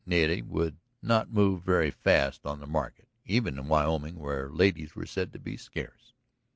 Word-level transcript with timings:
Nettie 0.03 0.41
would 0.41 0.77
not 1.03 1.29
move 1.31 1.61
very 1.61 1.91
fast 1.91 2.43
on 2.43 2.59
the 2.59 2.65
market, 2.65 3.07
even 3.23 3.59
in 3.59 3.67
Wyoming, 3.67 4.17
where 4.17 4.49
ladies 4.49 4.95
were 4.95 5.05
said 5.05 5.31
to 5.33 5.37
be 5.39 5.57
scarce. 5.57 6.13